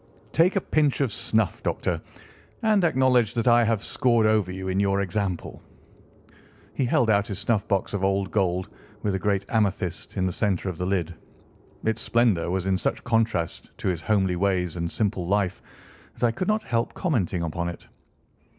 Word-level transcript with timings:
Take 0.33 0.55
a 0.55 0.61
pinch 0.61 0.99
of 1.01 1.11
snuff, 1.11 1.61
Doctor, 1.61 2.01
and 2.63 2.83
acknowledge 2.83 3.35
that 3.35 3.47
I 3.47 3.63
have 3.65 3.83
scored 3.83 4.25
over 4.25 4.51
you 4.51 4.67
in 4.69 4.79
your 4.79 4.99
example." 5.01 5.61
He 6.73 6.85
held 6.85 7.07
out 7.11 7.27
his 7.27 7.37
snuffbox 7.37 7.93
of 7.93 8.03
old 8.03 8.31
gold, 8.31 8.67
with 9.03 9.13
a 9.13 9.19
great 9.19 9.45
amethyst 9.49 10.17
in 10.17 10.25
the 10.25 10.33
centre 10.33 10.69
of 10.69 10.79
the 10.79 10.87
lid. 10.87 11.13
Its 11.83 12.01
splendour 12.01 12.49
was 12.49 12.65
in 12.65 12.79
such 12.79 13.03
contrast 13.03 13.69
to 13.77 13.89
his 13.89 14.01
homely 14.01 14.35
ways 14.37 14.75
and 14.75 14.91
simple 14.91 15.27
life 15.27 15.61
that 16.17 16.25
I 16.25 16.31
could 16.31 16.47
not 16.47 16.63
help 16.63 16.95
commenting 16.95 17.43
upon 17.43 17.69
it. 17.69 17.87